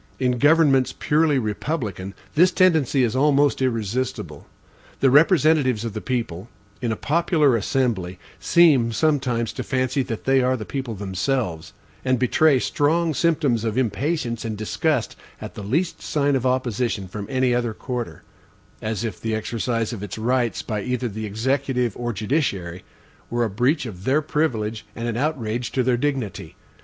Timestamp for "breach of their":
23.51-24.23